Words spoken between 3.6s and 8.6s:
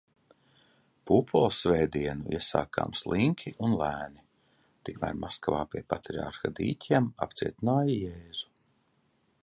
un lēni. Tikmēr Maskavā pie Patriarha dīķiem apcietināja Jēzu.